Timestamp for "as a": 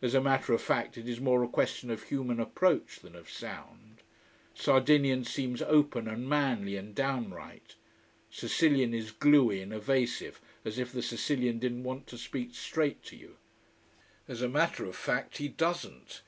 0.00-0.22, 14.26-14.48